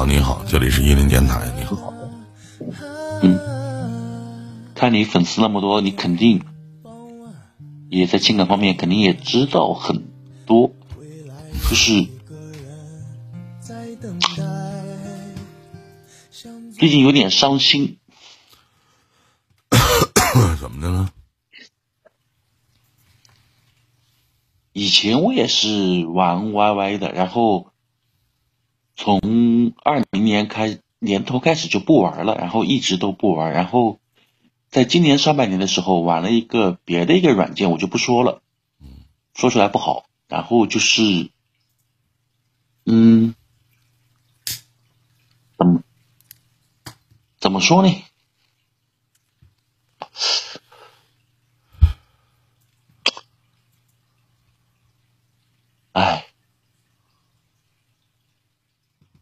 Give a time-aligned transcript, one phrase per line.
[0.00, 1.92] 好，你好，这里是伊林电台，你好。
[3.20, 6.42] 嗯，看你粉丝那么多，你肯定
[7.90, 10.08] 也在情感方面肯定也知道很
[10.46, 10.72] 多，
[11.68, 12.06] 就是
[16.72, 17.98] 最近有点伤心。
[20.58, 21.10] 怎么的了？
[24.72, 27.66] 以前我也是玩 YY 的，然后
[28.96, 29.18] 从
[29.82, 33.98] 二零年开年头开始就不玩了，然后一直都不玩，然后
[34.70, 38.42] 在今年上半年的时候玩了一个别的一个软件，我就不说了，
[39.34, 40.06] 说出来不好。
[40.28, 41.28] 然后就是，
[42.84, 43.34] 嗯，
[45.58, 45.82] 怎么
[47.40, 47.92] 怎么说呢？
[55.92, 56.26] 哎，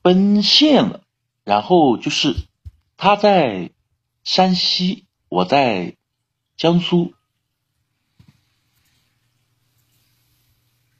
[0.08, 1.02] 奔现了，
[1.44, 2.34] 然后就是
[2.96, 3.72] 他在
[4.24, 5.98] 山西，我在
[6.56, 7.12] 江苏。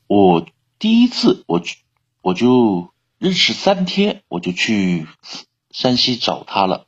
[0.08, 0.46] 我
[0.78, 1.78] 第一次，我去，
[2.20, 5.06] 我就认识三天，我就去
[5.70, 6.86] 山西找他了，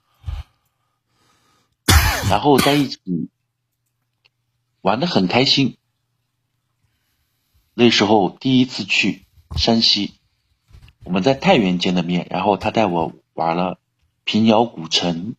[2.28, 3.30] 然后在一起
[4.82, 5.78] 玩的很开心。
[7.72, 9.24] 那时候第一次去
[9.56, 10.19] 山西，
[11.04, 13.78] 我们在太原见的面，然后他带我玩了
[14.24, 15.34] 平遥古城，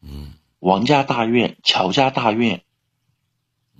[0.00, 2.62] 嗯，王家大院、乔家大院，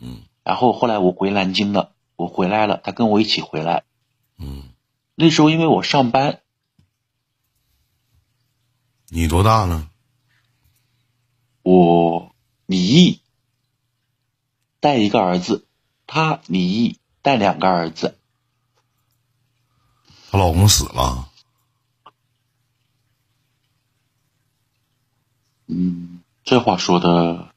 [0.00, 3.84] 嗯，然后后来我回南京了，我回来了，他跟我一起回来，
[4.38, 4.64] 嗯，
[5.14, 6.40] 那时候因为我上班，
[9.08, 9.90] 你多大呢？
[11.62, 12.34] 我
[12.66, 13.20] 李毅
[14.80, 15.66] 带一个儿子，
[16.06, 16.98] 他李毅。
[17.22, 18.20] 带两个儿子，
[20.36, 21.28] 她老公死了。
[25.66, 27.48] 嗯，这话说的，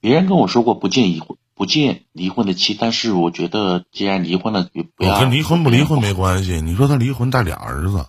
[0.00, 5.18] 别人跟我说过不见离婚，不见离婚的妻，但是我觉得既然离婚了，就不要。
[5.18, 6.60] 跟离婚不离婚没关系。
[6.60, 8.06] 你说她离婚带俩儿子，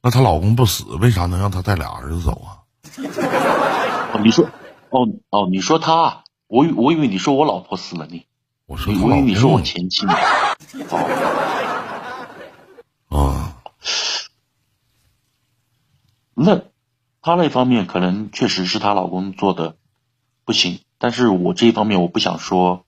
[0.00, 2.62] 那她老公不死，为啥能让她带俩儿子走啊？
[4.14, 4.44] 哦你说，
[4.90, 8.24] 哦哦，你说他，我我以为你说我老婆死了呢。
[8.66, 10.14] 我说，我以为你说我前妻呢。
[13.10, 13.62] 啊，
[16.32, 16.62] 那
[17.20, 19.76] 她那方面可能确实是她老公做的
[20.44, 22.86] 不行，但是我这一方面我不想说。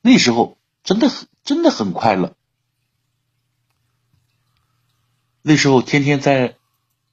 [0.00, 2.34] 那时候真的很真的很快乐。
[5.42, 6.56] 那时候天天在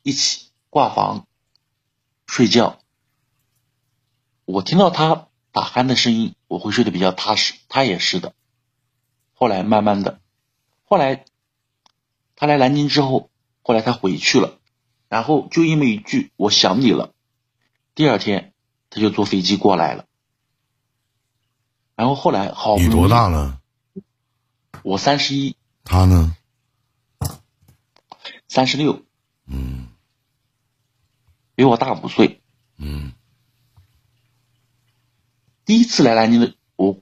[0.01, 1.27] 一起挂房
[2.25, 2.79] 睡觉，
[4.45, 7.55] 我听到他打鼾的声音，我会睡得比较踏实。
[7.67, 8.33] 他也是的。
[9.33, 10.19] 后来慢慢的，
[10.83, 11.25] 后来
[12.35, 13.29] 他来南京之后，
[13.61, 14.59] 后来他回去了，
[15.09, 17.13] 然后就因为一句“我想你了”，
[17.95, 18.53] 第二天
[18.89, 20.05] 他就坐飞机过来了。
[21.95, 23.59] 然后后来好，你多大了？
[24.83, 25.55] 我三十一。
[25.83, 26.35] 他呢？
[28.47, 29.03] 三十六，
[29.47, 29.89] 嗯，
[31.55, 32.41] 比我大五岁，
[32.77, 33.11] 嗯。
[35.65, 36.99] 第一次来南京的我，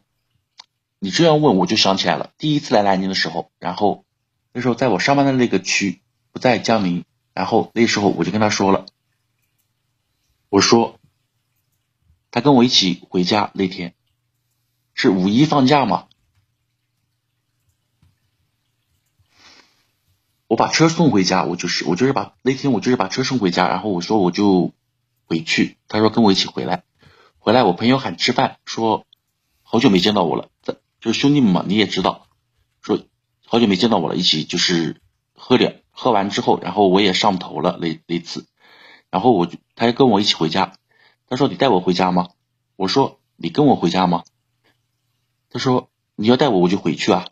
[1.00, 2.32] 你这样问我就想起来了。
[2.38, 4.06] 第一次来南京的时候，然后
[4.54, 6.02] 那时候在我上班的那个区
[6.32, 7.04] 不在江宁，
[7.34, 8.86] 然后那时候我就跟他说了，
[10.50, 11.00] 我说
[12.32, 13.94] 他跟我一起回家那天
[14.94, 16.08] 是五一放假嘛。
[20.48, 24.72] 我把车送回家，我就是我就是把那天我就是把车送回家，然后我说我就
[25.26, 26.84] 回去，他说跟我一起回来，
[27.44, 29.06] 回来我朋友喊吃饭，说
[29.64, 30.48] 好久没见到我了，
[31.02, 32.28] 就是兄弟们嘛，你也知道，
[32.82, 33.02] 说
[33.46, 35.02] 好久没见到我了，一起就是
[35.36, 38.48] 喝点，喝完之后，然后我也上头了那那次，
[39.10, 40.78] 然后我就他要跟我一起回家，
[41.28, 42.30] 他说你带我回家吗？
[42.78, 44.24] 我说你跟我回家吗？
[45.50, 47.28] 他说你要带我我就回去啊。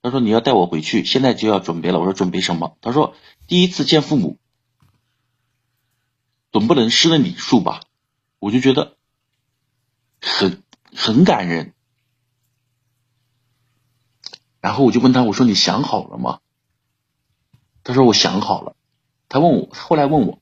[0.00, 3.14] 他说：“你要带我回去，现在就要准备了。”我说：“准备什么？”他说
[3.48, 4.38] ：“第一次见父母，
[6.52, 7.80] 总不能失了礼数吧？”
[8.38, 8.95] 我就觉得
[10.26, 10.62] 很
[10.94, 11.72] 很感人。
[14.60, 16.40] 然后我就问他：“我说你想好了吗？”
[17.84, 18.74] 他说：“我想好了。”
[19.28, 20.40] 他问我，后来问我：“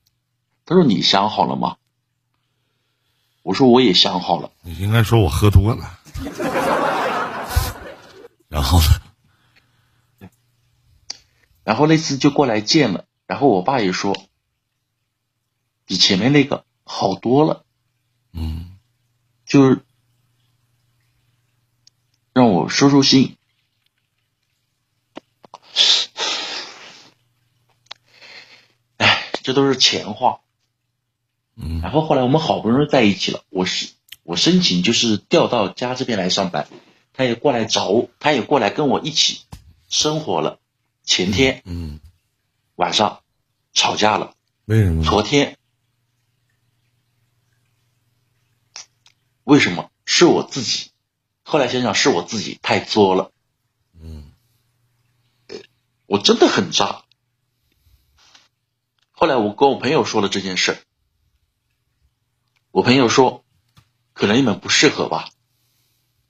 [0.65, 1.77] 他说你想好了吗？”
[3.43, 5.99] 我说：“我也想好了。”你应该说我喝多了。
[8.47, 10.29] 然后呢？
[11.63, 14.15] 然后那次就过来见了，然后我爸也说，
[15.85, 17.65] 比前面那个好多了，
[18.33, 18.74] 嗯，
[19.45, 19.79] 就是
[22.33, 23.37] 让我收收心。
[28.97, 30.39] 哎，这都是钱话。
[31.55, 33.89] 嗯，然后后来我们好不容易在一起了，我是
[34.23, 36.67] 我申请就是调到家这边来上班，
[37.13, 39.41] 他也过来找我，他也过来跟我一起
[39.87, 40.59] 生活了。
[41.03, 41.99] 前天嗯，
[42.75, 43.21] 晚上
[43.73, 44.33] 吵架了，
[44.65, 45.03] 为什么？
[45.03, 45.57] 昨天
[49.45, 50.91] 为什么是我自己？
[51.43, 53.31] 后来想想是我自己太作了，
[54.01, 54.31] 嗯，
[56.07, 57.03] 我真的很渣。
[59.11, 60.83] 后来我跟我朋友说了这件事，
[62.71, 63.45] 我朋友说，
[64.13, 65.29] 可能你们不适合吧。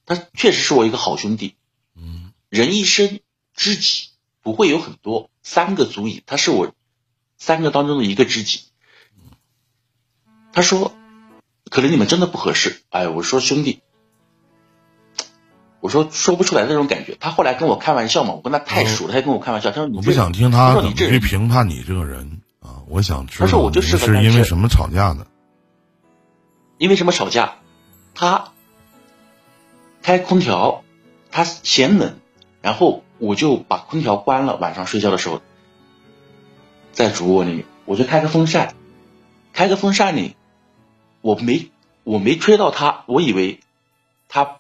[0.06, 1.56] 他确实是我一个好兄弟，
[1.96, 3.22] 嗯，人一生
[3.54, 4.10] 知己
[4.42, 6.22] 不会有很多，三个足矣。
[6.28, 6.76] 他是我
[7.38, 8.66] 三个当中的一个知己。
[10.52, 10.94] 他说，
[11.70, 12.82] 可能你们真的不合适。
[12.90, 13.82] 哎，我说兄弟，
[15.82, 17.18] 我说说不出来那种感觉。
[17.20, 25.28] 他后来跟我开玩笑嘛，我跟他太熟了，他跟我开玩笑，他说你这我不想听他他怎么去评判你这个人啊，我想知道他说我就是因为什么吵架的？
[26.78, 27.56] 因为什么吵架？
[28.14, 28.52] 他
[30.02, 30.84] 开空调，
[31.32, 32.20] 他嫌冷，
[32.62, 34.56] 然后我就把空调关了。
[34.58, 35.42] 晚上睡觉的时候，
[36.92, 38.76] 在主卧里面，我就开个风扇，
[39.52, 40.36] 开个风扇里，
[41.26, 41.72] 我没
[42.04, 43.60] 我没吹到他，我以为
[44.28, 44.60] 他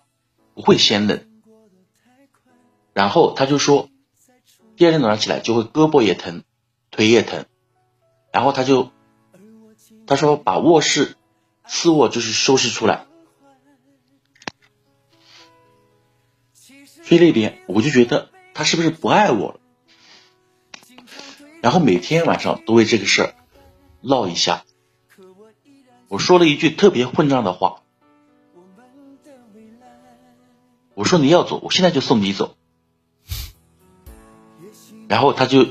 [0.55, 1.23] 不会嫌冷，
[2.91, 3.87] 然后他就说，
[4.75, 6.43] 第二天早上起来就会胳膊也疼，
[6.89, 7.45] 腿也疼，
[8.31, 8.91] 然后他就
[10.07, 11.17] 他说把卧室
[11.67, 13.05] 次卧就是收拾出来，
[17.03, 19.59] 睡那边我就觉得他是不是不爱我了，
[21.61, 23.35] 然后每天晚上都为这个事儿
[24.01, 24.65] 闹一下。
[26.15, 27.81] 我说了一句特别混账的话，
[30.93, 32.55] 我说你要走，我现在就送你走。
[35.09, 35.65] 然后他就，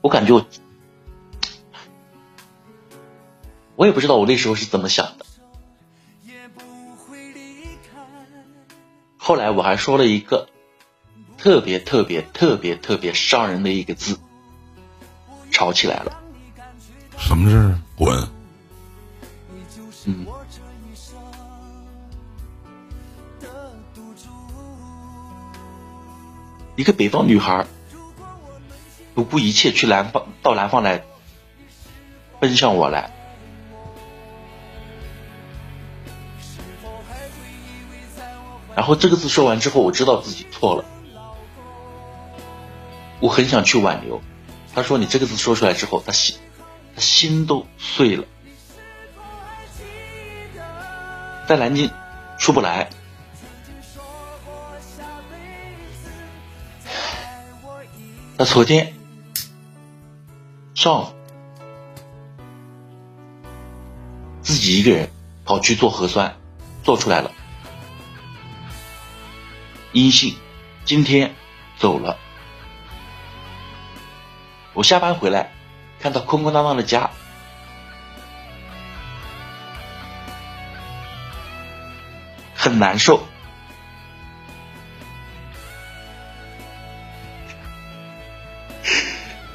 [0.00, 0.46] 我感觉我，
[3.74, 5.26] 我也不知道我那时候是怎么想的。
[9.16, 10.48] 后来我还说了一个
[11.38, 14.16] 特别特别特别特别伤人的一个字，
[15.50, 16.19] 吵起来了。
[17.20, 17.78] 什么事儿？
[17.96, 18.28] 滚！
[20.06, 20.26] 嗯，
[26.74, 27.66] 一个北方女孩儿
[29.14, 31.04] 不顾一切去南方到南方来，
[32.40, 33.12] 奔向我来。
[38.74, 40.84] 然后这个字说完之后，我知道自己错了，
[43.20, 44.20] 我很想去挽留。
[44.74, 46.49] 他说：“你这个字说出来之后，他心他
[47.00, 48.24] 心都碎了，
[51.48, 51.90] 在南京
[52.38, 52.88] 出不来。”
[58.38, 58.94] 他昨天
[60.74, 61.06] 上午
[64.40, 65.10] 自己一个人
[65.44, 66.34] 跑去做核酸，
[66.82, 67.30] 做出来了。
[69.92, 70.34] 阴性，
[70.86, 71.34] 今天
[71.78, 72.16] 走了。
[74.72, 75.52] 我下班回来，
[76.00, 77.10] 看到空空荡荡的家，
[82.54, 83.22] 很难受。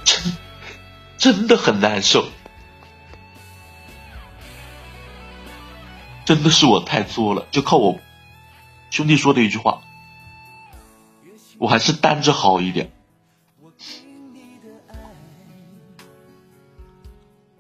[0.04, 0.38] 真
[1.18, 2.30] 真的很难受，
[6.26, 8.00] 真的是我太作了，就靠我
[8.92, 9.82] 兄弟说的一句话。
[11.58, 12.92] 我还是单着好一点。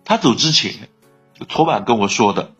[0.05, 0.88] 他走之前，
[1.50, 2.53] 昨晚跟我说的，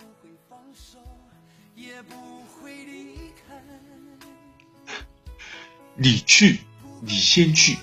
[5.93, 6.61] 你去，
[7.01, 7.77] 你先去，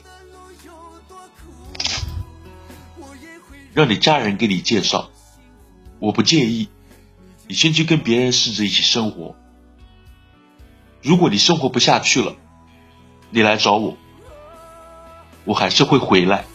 [3.73, 5.11] 让你家人给你介绍，
[6.01, 6.69] 我不介意，
[7.47, 9.37] 你先去跟别人试着一起生活。
[11.03, 12.35] 如果你生活不下去了，
[13.31, 13.97] 你来找我，
[15.45, 16.47] 我还是会回来。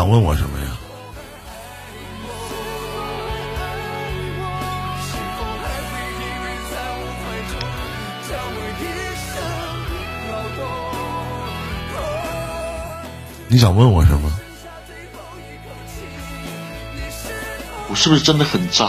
[0.00, 0.66] 想问我什么呀？
[13.46, 14.32] 你想问我什么？
[17.90, 18.88] 我是不是真的很渣？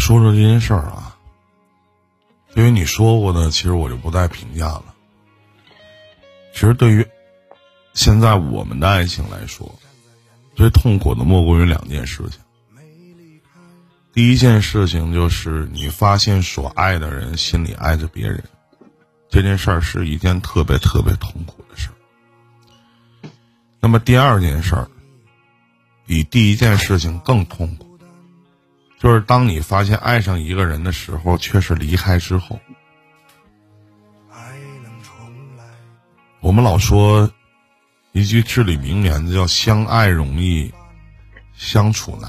[0.00, 1.16] 说说这件事儿啊。
[2.52, 4.84] 对于你说过的，其实我就不再评价了。
[6.52, 7.06] 其实对于。
[7.92, 9.68] 现在我们的爱情来说，
[10.54, 12.38] 最痛苦的莫过于两件事情。
[14.12, 18.44] 第一件事情就是你发现所爱的人心里爱着别人，
[19.28, 23.28] 这件事儿是一件特别特别痛苦的事儿。
[23.80, 24.88] 那么第二件事儿，
[26.06, 27.89] 比第一件事情更痛苦，
[29.00, 32.60] 就是当你发现爱上一个人的时候，却是离开之后。
[36.40, 37.28] 我们老说。
[38.12, 40.74] 一句至理名言叫“相爱容易，
[41.54, 42.28] 相处难；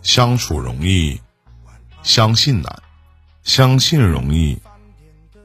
[0.00, 1.20] 相处容易，
[2.02, 2.72] 相信难；
[3.42, 4.58] 相信容易，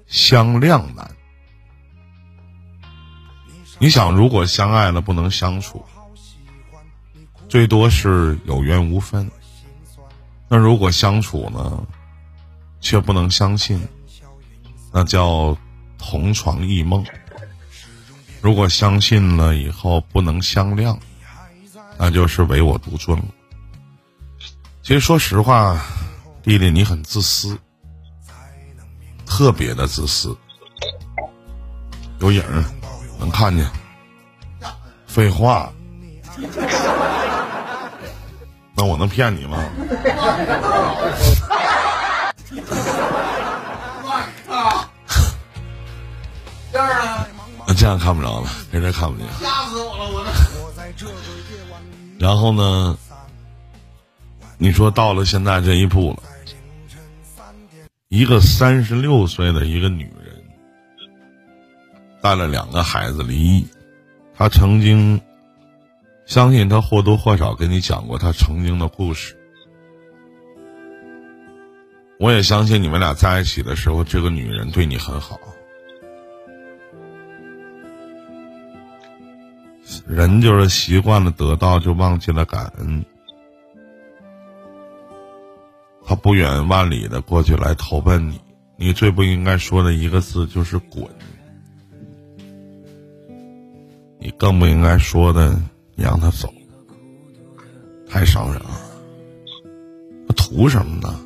[0.08, 1.12] 相谅难。”
[3.78, 5.86] 你想，如果相爱了不能相处，
[7.50, 9.26] 最多是有缘无分；
[10.48, 11.84] 那如果相处呢，
[12.80, 13.82] 却不能相信，
[14.94, 15.58] 那叫
[15.98, 17.04] 同床异梦。
[18.40, 20.98] 如果相信了以后不能相谅，
[21.98, 23.22] 那就是唯我独尊。
[24.84, 25.84] 其实说实话，
[26.44, 27.58] 弟弟你很自私，
[29.26, 30.38] 特别的自私。
[32.20, 32.64] 有影儿，
[33.20, 33.70] 能看见。
[35.08, 35.72] 废话，
[38.80, 39.62] 那我能骗你吗？
[47.76, 49.28] 这样看不着了，别人看不见。
[49.40, 50.24] 吓死我了，我
[52.18, 52.98] 然后呢？
[54.58, 56.24] 你说到了现在这一步了，
[58.08, 60.42] 一个三十六岁的一个女人，
[62.22, 63.68] 带了两个孩子离异。
[64.38, 65.20] 她曾经，
[66.30, 69.36] 相信他或多或少跟你讲过他曾经的故事。
[72.20, 75.40] 我也相信你们俩在一起的时候，这个女人对你很好。
[80.08, 83.04] 人就是习惯了得到，就忘记了感恩。
[86.06, 88.40] 他不远万里的过去来投奔你，
[88.78, 91.04] 你最不应该说的一个字就是“滚”。
[94.22, 95.60] 你更不应该说的
[96.00, 96.48] “你让他走”，
[98.08, 98.70] 太伤人了。
[100.26, 101.20] 他图什么呢？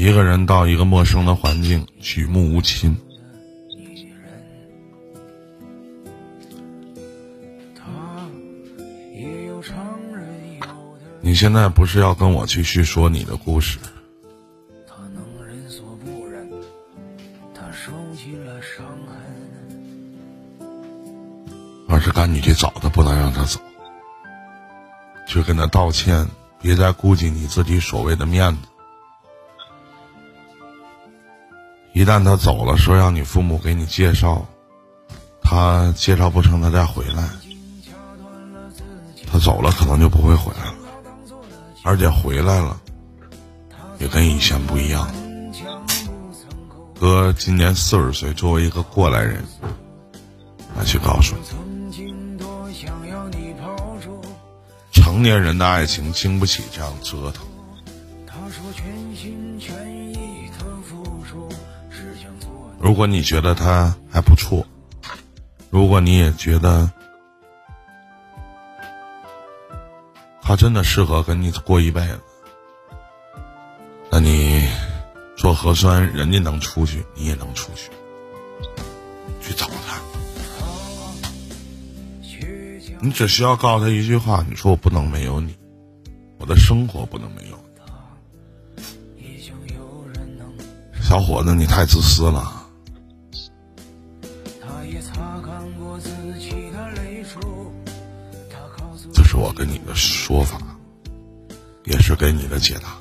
[0.00, 2.96] 一个人到一个陌生的环境，举目无亲。
[11.20, 13.78] 你现在不是要跟我去叙说你的故事，
[21.86, 23.60] 而是赶紧去找他，不能让他走，
[25.28, 26.26] 去跟他道歉，
[26.62, 28.69] 别再顾及你自己所谓的面子。
[32.00, 34.46] 一旦他走了，说让你父母给你介绍，
[35.42, 37.28] 他介绍不成，他再回来。
[39.30, 40.74] 他走了，可能就不会回来了，
[41.84, 42.80] 而且回来了，
[43.98, 45.10] 也跟以前不一样。
[46.98, 49.44] 哥今年四十岁，作为一个过来人，
[50.78, 52.08] 来去告诉你，
[54.90, 57.44] 成年人的爱情经不起这样折腾。
[62.80, 64.66] 如果你觉得他还不错，
[65.68, 66.90] 如果你也觉得
[70.40, 72.18] 他真的适合跟你过一辈子，
[74.10, 74.66] 那你
[75.36, 77.90] 做核酸，人家能出去，你也能出去，
[79.42, 80.00] 去找他。
[83.02, 85.54] 你只需要告诉他一句话：你说我不能没有你，
[86.38, 89.22] 我的生活不能没有你。
[91.02, 92.56] 小伙子，你太自私了。
[99.30, 100.60] 是我跟你的说法，
[101.84, 102.99] 也是给你的解答。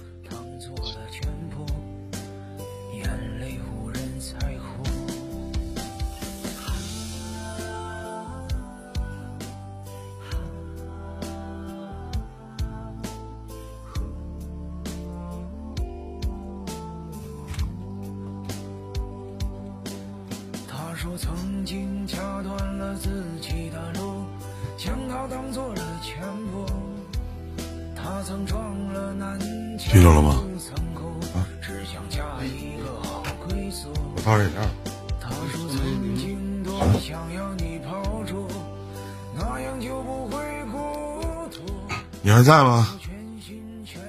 [29.77, 30.43] 记住了吗？
[31.33, 31.47] 啊！
[34.15, 34.61] 我套饮料。
[42.21, 42.99] 你还在吗？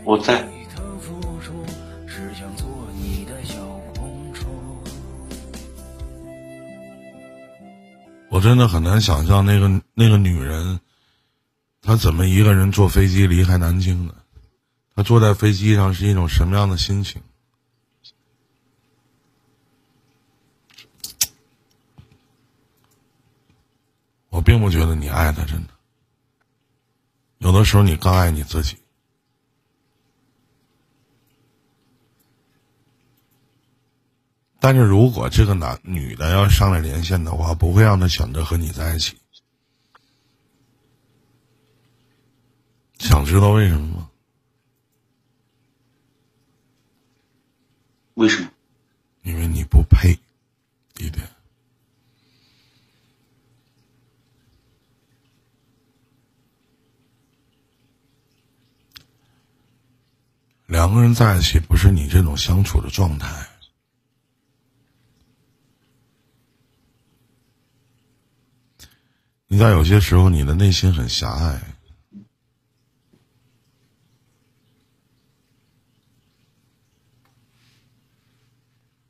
[0.05, 0.45] 我在。
[8.29, 10.81] 我真的很难想象那个那个女人，
[11.83, 14.15] 他怎么一个人坐飞机离开南京的？
[14.95, 17.23] 他坐在飞机上是一种什么样的心情？
[24.29, 25.73] 我并不觉得你爱他，真的。
[27.39, 28.77] 有的时候，你更爱你自己。
[34.61, 39.17] 但是如果这个男女的要上来连线的话，不会让他选择和你在一起。
[43.01, 44.11] 想知道为什么吗？
[48.15, 48.51] 为什么？
[49.23, 50.13] 因为你不配，
[50.99, 51.27] 一点。
[60.67, 63.49] 两个人在一起不是你这种相处的状态。
[69.49, 71.70] 你在有些时候，你的内心很狭隘。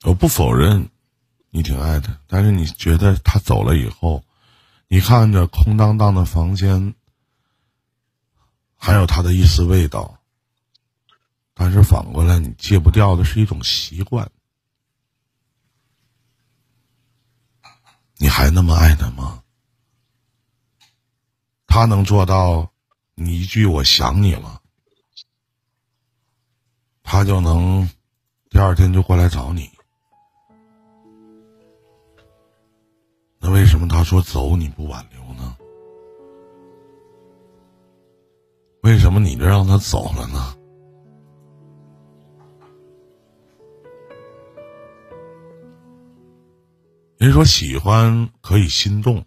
[0.02, 0.88] 我不否认，
[1.50, 4.24] 你挺爱他，但是你觉得他走了以后，
[4.88, 6.94] 你看着空荡荡的房间，
[8.76, 10.18] 还有他的一丝味道。
[11.52, 14.30] 但是反过来，你戒不掉的是一种习惯。
[18.16, 19.42] 你还那么爱他吗？
[21.66, 22.72] 他能做到
[23.14, 24.62] 你一句“我想你了”，
[27.04, 27.88] 他就能
[28.48, 29.70] 第二天就过来找你。
[33.40, 35.56] 那为什么他说走你不挽留呢？
[38.82, 40.54] 为什么你就让他走了呢？
[47.16, 49.24] 人说喜欢可以心动，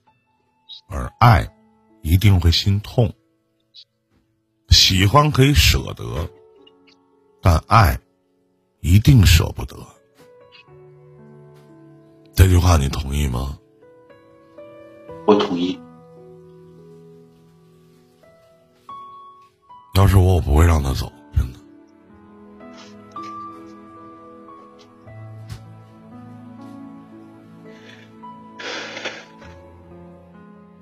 [0.88, 1.50] 而爱。
[2.06, 3.14] 一定会心痛，
[4.68, 6.30] 喜欢可以舍得，
[7.42, 7.98] 但爱
[8.82, 9.78] 一定舍不得。
[12.36, 13.58] 这句话你同意吗？
[15.26, 15.80] 我同意。
[19.96, 21.60] 要是我，我不会让他走，真的。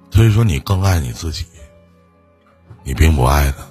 [0.10, 1.46] 所以说，你更爱你自己，
[2.84, 3.68] 你并不爱他。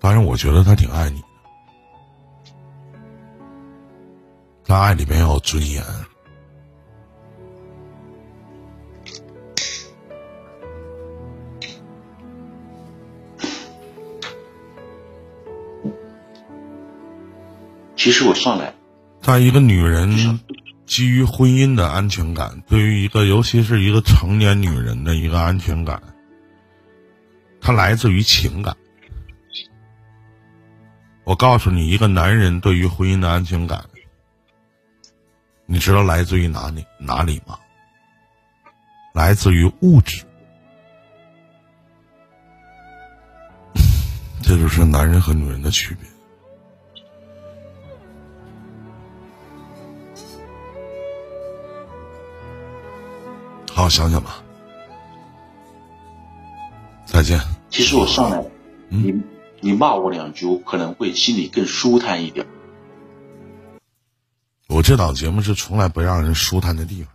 [0.00, 1.22] 反正，我觉得他挺爱你
[4.68, 5.82] 的，但爱里面要有尊严。
[17.96, 18.74] 其实我上来，
[19.22, 20.38] 在一个女人。
[20.86, 26.02] 基于婚姻的安全感，对于一个，尤其是一个成年女人的一个安全感，
[27.60, 28.74] 它来自于情感。
[31.24, 33.84] 我告诉你，一个男人对于婚姻的安全感，
[35.70, 37.58] 你知道来自于哪里哪里吗？
[39.12, 40.24] 来自于物质。
[44.42, 46.08] 这就是男人和女人的区别。
[53.70, 54.42] 好好想想吧。
[57.04, 57.38] 再见。
[57.68, 58.42] 其实我上来，
[58.88, 59.22] 你
[59.60, 62.46] 你骂我两句，我可能会心里更舒坦一点。
[64.68, 67.12] 我这档节目是从来不让人舒坦的地方。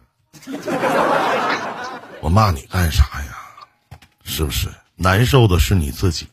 [2.19, 3.37] 我骂你干啥呀？
[4.23, 4.67] 是不是？
[4.95, 6.27] 难受的是你自己，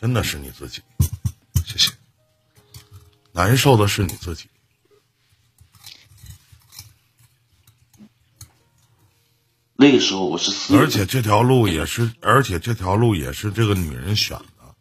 [0.00, 0.82] 真的是你自己。
[1.64, 1.92] 谢谢。
[3.32, 4.48] 难受的是你自己。
[9.76, 14.74] 那个时候我是四，而且这条路也是，而且这条路也是这个女人选的，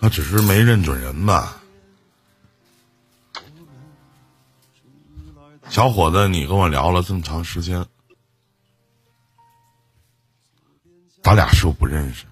[0.00, 1.59] 她只是没认准人吧。
[5.70, 7.86] 小伙子，你跟我聊了这么长时间，
[11.22, 12.26] 咱俩是不是不认识？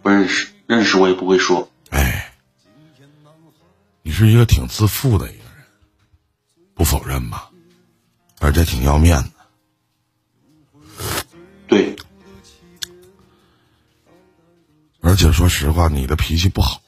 [0.00, 1.70] 不认识，认识我也不会说。
[1.90, 2.34] 哎，
[4.00, 5.66] 你是一个挺自负的一个人，
[6.74, 7.50] 不否认吧？
[8.40, 9.30] 而且挺要面子。
[11.68, 11.94] 对，
[15.02, 16.80] 而且说实话，你的脾气不好。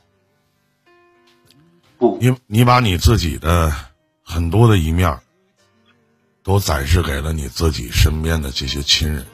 [2.04, 3.72] 不，你你把你自己的
[4.22, 5.18] 很多的一面
[6.42, 9.24] 都展示给了你自己身边的这些亲人，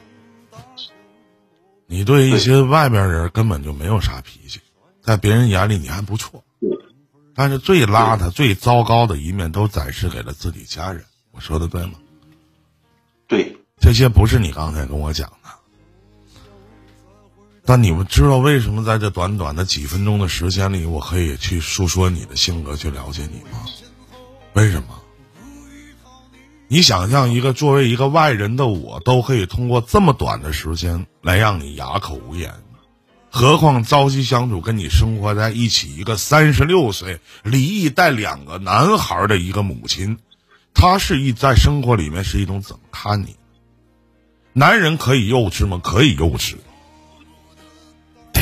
[1.85, 4.61] 你对一些外边人根本就没有啥脾气，
[5.01, 6.45] 在别人眼里你还不错，
[7.35, 11.03] 但是最邋遢、最糟糕的一面都展示给了自己家人。
[11.31, 11.95] 我说的对吗？
[13.27, 15.40] 对，这些不是你刚才跟我讲的。
[17.63, 23.65] 但你们知道为什么在这短短的几分钟的时间里，我可以去诉说你的性格，去了解你吗？
[24.53, 24.99] 为什么？
[26.67, 32.53] 你想象一个作为一个外人的我，都可以通过这么短的时间来让你哑口无言，
[33.29, 40.17] 何况朝夕相处、跟你生活在一起一个三十六岁、离异带两个男孩的一个母亲，
[40.73, 43.35] 她是一在生活里面是一种怎么看你？
[44.53, 45.79] 男人可以幼稚吗？
[45.83, 46.55] 可以幼稚。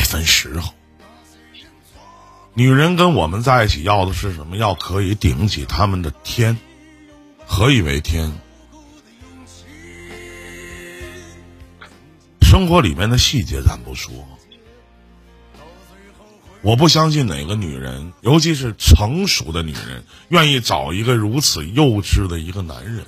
[0.09, 0.73] 分时候。
[2.55, 4.57] 女人跟我们在一起要的是什么？
[4.57, 6.57] 要可以顶起他们的天。
[7.45, 8.33] 何以为天？
[12.41, 14.11] 生活里面的细节咱不说。
[16.61, 23.05] 我不相信哪个女人，尤其是成熟的女人，愿意找一个如此幼稚的一个男人。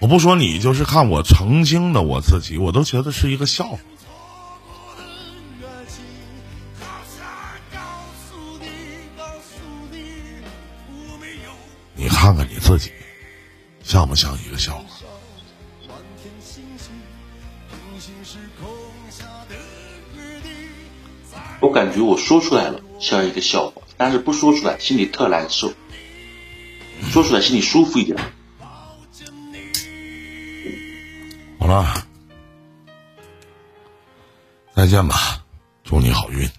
[0.00, 3.78] 我不说你，就是看我曾经的我自己，我都觉得是一个笑话。
[11.94, 12.90] 你看看你自己，
[13.82, 14.84] 像不像一个笑话？
[21.60, 25.70] 我感觉我说出来了像一个笑话，但是不说出来心里特难受，
[27.10, 28.18] 说出来心里舒服一点。
[31.70, 32.04] 啊，
[34.74, 35.44] 再见吧，
[35.84, 36.50] 祝你好运。